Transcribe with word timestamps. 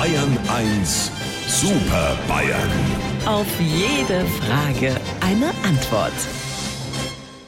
Bayern 0.00 0.38
1 0.48 1.12
Super 1.46 2.16
Bayern. 2.26 2.70
Auf 3.26 3.46
jede 3.60 4.24
Frage 4.24 4.96
eine 5.20 5.48
Antwort. 5.62 6.14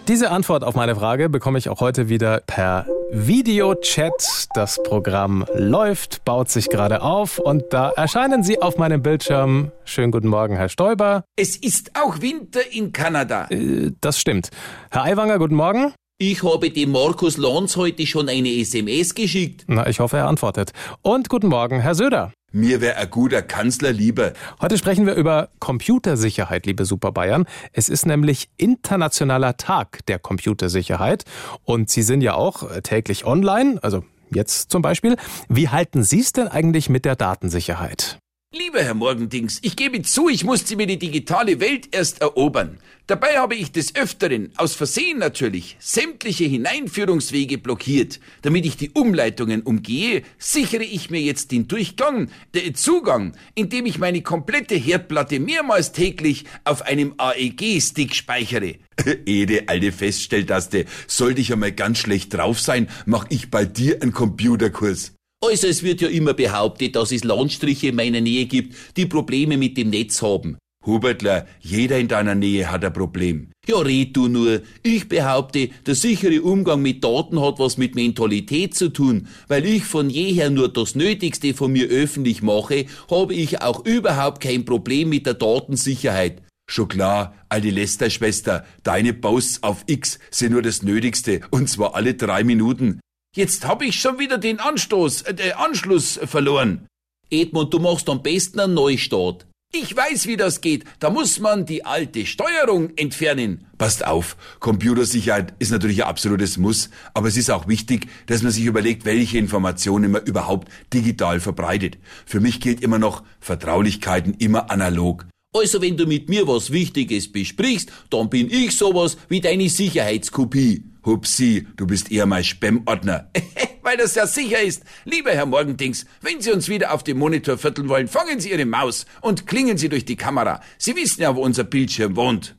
Diese 0.06 0.30
Antwort 0.30 0.62
auf 0.62 0.74
meine 0.74 0.94
Frage 0.94 1.30
bekomme 1.30 1.56
ich 1.58 1.70
auch 1.70 1.80
heute 1.80 2.10
wieder 2.10 2.42
per 2.46 2.84
Videochat. 3.10 4.48
Das 4.52 4.82
Programm 4.82 5.46
läuft, 5.54 6.26
baut 6.26 6.50
sich 6.50 6.68
gerade 6.68 7.00
auf 7.00 7.38
und 7.38 7.64
da 7.70 7.88
erscheinen 7.88 8.42
Sie 8.42 8.60
auf 8.60 8.76
meinem 8.76 9.00
Bildschirm. 9.00 9.72
Schönen 9.86 10.12
guten 10.12 10.28
Morgen, 10.28 10.54
Herr 10.54 10.68
Stoiber. 10.68 11.24
Es 11.36 11.56
ist 11.56 11.92
auch 11.98 12.20
Winter 12.20 12.60
in 12.70 12.92
Kanada. 12.92 13.46
Äh, 13.48 13.92
Das 14.02 14.20
stimmt. 14.20 14.50
Herr 14.90 15.04
Aiwanger, 15.04 15.38
guten 15.38 15.54
Morgen. 15.54 15.94
Ich 16.18 16.42
habe 16.42 16.70
dem 16.70 16.92
Markus 16.92 17.38
Lanz 17.38 17.76
heute 17.76 18.06
schon 18.06 18.28
eine 18.28 18.50
SMS 18.50 19.14
geschickt. 19.14 19.64
Na, 19.68 19.86
ich 19.88 19.98
hoffe, 20.00 20.18
er 20.18 20.28
antwortet. 20.28 20.72
Und 21.00 21.30
guten 21.30 21.48
Morgen, 21.48 21.80
Herr 21.80 21.94
Söder. 21.94 22.30
Mir 22.52 22.82
wäre 22.82 22.96
ein 22.96 23.08
guter 23.08 23.40
Kanzler 23.40 23.92
lieber. 23.92 24.34
Heute 24.60 24.76
sprechen 24.76 25.06
wir 25.06 25.14
über 25.14 25.48
Computersicherheit, 25.58 26.66
liebe 26.66 26.84
Super 26.84 27.10
Bayern. 27.10 27.46
Es 27.72 27.88
ist 27.88 28.04
nämlich 28.04 28.50
Internationaler 28.58 29.56
Tag 29.56 30.04
der 30.06 30.18
Computersicherheit 30.18 31.24
und 31.64 31.88
Sie 31.88 32.02
sind 32.02 32.20
ja 32.20 32.34
auch 32.34 32.70
äh, 32.70 32.82
täglich 32.82 33.24
online, 33.24 33.78
also 33.82 34.04
jetzt 34.34 34.70
zum 34.70 34.82
Beispiel. 34.82 35.16
Wie 35.48 35.70
halten 35.70 36.02
Sie 36.02 36.20
es 36.20 36.32
denn 36.32 36.48
eigentlich 36.48 36.90
mit 36.90 37.06
der 37.06 37.16
Datensicherheit? 37.16 38.21
Lieber 38.54 38.82
Herr 38.82 38.92
Morgendings, 38.92 39.60
ich 39.62 39.76
gebe 39.76 40.02
zu, 40.02 40.28
ich 40.28 40.44
musste 40.44 40.76
mir 40.76 40.86
die 40.86 40.98
digitale 40.98 41.58
Welt 41.58 41.88
erst 41.90 42.20
erobern. 42.20 42.76
Dabei 43.06 43.38
habe 43.38 43.54
ich 43.54 43.72
des 43.72 43.94
Öfteren, 43.94 44.52
aus 44.58 44.74
Versehen 44.74 45.18
natürlich, 45.18 45.78
sämtliche 45.80 46.44
Hineinführungswege 46.44 47.56
blockiert. 47.56 48.20
Damit 48.42 48.66
ich 48.66 48.76
die 48.76 48.90
Umleitungen 48.90 49.62
umgehe, 49.62 50.22
sichere 50.36 50.82
ich 50.82 51.08
mir 51.08 51.22
jetzt 51.22 51.50
den 51.50 51.66
Durchgang, 51.66 52.28
den 52.54 52.74
Zugang, 52.74 53.32
indem 53.54 53.86
ich 53.86 53.98
meine 53.98 54.20
komplette 54.20 54.74
Herdplatte 54.74 55.40
mehrmals 55.40 55.92
täglich 55.92 56.44
auf 56.64 56.82
einem 56.82 57.14
AEG-Stick 57.16 58.14
speichere. 58.14 58.74
Ede, 59.24 59.66
alte 59.68 59.92
Feststelltaste, 59.92 60.84
sollte 61.06 61.40
ich 61.40 61.54
einmal 61.54 61.72
ganz 61.72 61.96
schlecht 61.96 62.34
drauf 62.34 62.60
sein, 62.60 62.88
mach 63.06 63.24
ich 63.30 63.50
bei 63.50 63.64
dir 63.64 64.02
einen 64.02 64.12
Computerkurs. 64.12 65.14
Also 65.44 65.66
es 65.66 65.82
wird 65.82 66.00
ja 66.00 66.08
immer 66.08 66.34
behauptet, 66.34 66.94
dass 66.94 67.10
es 67.10 67.24
Landstriche 67.24 67.88
in 67.88 67.96
meiner 67.96 68.20
Nähe 68.20 68.46
gibt, 68.46 68.76
die 68.96 69.06
Probleme 69.06 69.56
mit 69.56 69.76
dem 69.76 69.90
Netz 69.90 70.22
haben. 70.22 70.56
Hubertler, 70.86 71.46
jeder 71.60 71.98
in 71.98 72.08
deiner 72.08 72.34
Nähe 72.34 72.70
hat 72.70 72.84
ein 72.84 72.92
Problem. 72.92 73.50
Ja, 73.66 73.78
red 73.78 74.16
du 74.16 74.28
nur. 74.28 74.62
Ich 74.82 75.08
behaupte, 75.08 75.70
der 75.86 75.94
sichere 75.94 76.42
Umgang 76.42 76.82
mit 76.82 77.04
Daten 77.04 77.40
hat 77.40 77.58
was 77.58 77.76
mit 77.76 77.94
Mentalität 77.94 78.74
zu 78.74 78.88
tun. 78.88 79.28
Weil 79.48 79.64
ich 79.64 79.84
von 79.84 80.10
jeher 80.10 80.50
nur 80.50 80.72
das 80.72 80.94
Nötigste 80.94 81.54
von 81.54 81.72
mir 81.72 81.86
öffentlich 81.86 82.42
mache, 82.42 82.86
habe 83.10 83.34
ich 83.34 83.62
auch 83.62 83.84
überhaupt 83.84 84.42
kein 84.42 84.64
Problem 84.64 85.08
mit 85.08 85.26
der 85.26 85.34
Datensicherheit. 85.34 86.42
Schon 86.68 86.88
klar, 86.88 87.34
alte 87.48 87.70
Lester-Schwester, 87.70 88.64
deine 88.82 89.12
Posts 89.12 89.62
auf 89.62 89.84
X 89.86 90.18
sind 90.30 90.52
nur 90.52 90.62
das 90.62 90.82
Nötigste, 90.82 91.40
und 91.50 91.68
zwar 91.68 91.94
alle 91.94 92.14
drei 92.14 92.44
Minuten. 92.44 93.00
Jetzt 93.34 93.66
hab 93.66 93.80
ich 93.80 93.98
schon 93.98 94.18
wieder 94.18 94.36
den 94.36 94.60
Anstoß, 94.60 95.22
äh, 95.22 95.32
den 95.34 95.52
Anschluss 95.52 96.20
verloren. 96.22 96.86
Edmund, 97.30 97.72
du 97.72 97.78
machst 97.78 98.10
am 98.10 98.22
besten 98.22 98.60
einen 98.60 98.74
Neustart. 98.74 99.46
Ich 99.74 99.96
weiß, 99.96 100.26
wie 100.26 100.36
das 100.36 100.60
geht. 100.60 100.84
Da 100.98 101.08
muss 101.08 101.40
man 101.40 101.64
die 101.64 101.86
alte 101.86 102.26
Steuerung 102.26 102.90
entfernen. 102.96 103.66
Passt 103.78 104.04
auf, 104.04 104.36
Computersicherheit 104.60 105.54
ist 105.60 105.70
natürlich 105.70 106.02
ein 106.02 106.10
absolutes 106.10 106.58
Muss, 106.58 106.90
aber 107.14 107.28
es 107.28 107.38
ist 107.38 107.50
auch 107.50 107.68
wichtig, 107.68 108.06
dass 108.26 108.42
man 108.42 108.52
sich 108.52 108.66
überlegt, 108.66 109.06
welche 109.06 109.38
Informationen 109.38 110.10
man 110.10 110.26
überhaupt 110.26 110.68
digital 110.92 111.40
verbreitet. 111.40 111.96
Für 112.26 112.40
mich 112.40 112.60
gilt 112.60 112.82
immer 112.82 112.98
noch 112.98 113.22
Vertraulichkeiten 113.40 114.34
immer 114.34 114.70
analog. 114.70 115.24
Also 115.54 115.80
wenn 115.80 115.96
du 115.96 116.04
mit 116.04 116.28
mir 116.28 116.46
was 116.46 116.70
Wichtiges 116.70 117.32
besprichst, 117.32 117.90
dann 118.10 118.28
bin 118.28 118.50
ich 118.50 118.76
sowas 118.76 119.16
wie 119.30 119.40
deine 119.40 119.70
Sicherheitskopie. 119.70 120.91
Hupsi, 121.04 121.66
du 121.76 121.86
bist 121.86 122.10
eher 122.10 122.26
mein 122.26 122.44
Spam-Ordner. 122.44 123.30
Weil 123.82 123.96
das 123.96 124.14
ja 124.14 124.26
sicher 124.26 124.60
ist. 124.60 124.84
Lieber 125.04 125.32
Herr 125.32 125.46
Morgendings, 125.46 126.06
wenn 126.20 126.40
Sie 126.40 126.52
uns 126.52 126.68
wieder 126.68 126.92
auf 126.92 127.02
dem 127.02 127.18
Monitor 127.18 127.58
vierteln 127.58 127.88
wollen, 127.88 128.08
fangen 128.08 128.38
Sie 128.38 128.50
Ihre 128.50 128.64
Maus 128.64 129.06
und 129.20 129.46
klingen 129.46 129.76
Sie 129.76 129.88
durch 129.88 130.04
die 130.04 130.16
Kamera. 130.16 130.60
Sie 130.78 130.94
wissen 130.94 131.22
ja, 131.22 131.34
wo 131.34 131.42
unser 131.42 131.64
Bildschirm 131.64 132.14
wohnt. 132.14 132.56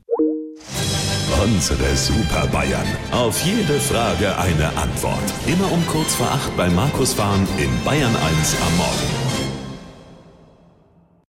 Unsere 1.42 1.96
Super 1.96 2.46
Bayern. 2.46 2.86
Auf 3.10 3.40
jede 3.42 3.80
Frage 3.80 4.38
eine 4.38 4.68
Antwort. 4.76 5.32
Immer 5.46 5.70
um 5.72 5.84
kurz 5.86 6.14
vor 6.14 6.30
acht 6.30 6.56
bei 6.56 6.68
Markus 6.70 7.14
Fahren 7.14 7.46
in 7.58 7.70
Bayern 7.84 8.14
1 8.14 8.56
am 8.66 8.76
Morgen. 8.76 9.23